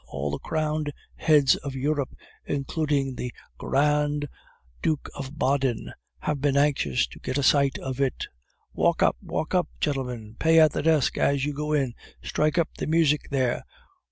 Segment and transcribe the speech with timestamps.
[0.07, 4.27] All the crowned heads of Europe, including the Gr r rand
[4.81, 8.25] Duke of Baden, have been anxious to get a sight of it.
[8.73, 9.17] Walk up!
[9.21, 9.67] walk up!
[9.79, 10.37] gentlemen!
[10.39, 11.93] Pay at the desk as you go in!
[12.23, 13.63] Strike up the music there!